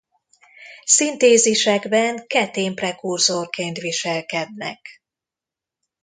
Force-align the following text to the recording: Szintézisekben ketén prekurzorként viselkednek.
Szintézisekben 0.85 2.27
ketén 2.27 2.75
prekurzorként 2.75 3.77
viselkednek. 3.77 5.03